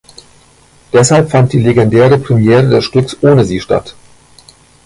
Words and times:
Deshalb 0.91 1.29
fand 1.29 1.53
die 1.53 1.59
legendäre 1.61 2.17
Premiere 2.17 2.67
des 2.67 2.83
Stückes 2.85 3.21
ohne 3.21 3.45
sie 3.45 3.59
statt. 3.59 3.93